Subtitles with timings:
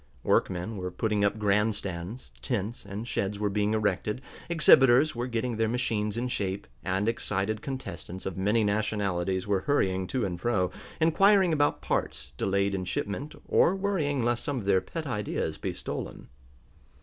[0.23, 5.57] Workmen were putting up grand stands, tents and sheds were being erected, exhibitors were getting
[5.57, 10.71] their machines in shape, and excited contestants of many nationalities were hurrying to and fro,
[10.99, 15.71] inquiring about parts delayed in shipment, or worrying lest some of their pet ideas be
[15.71, 16.29] stolen.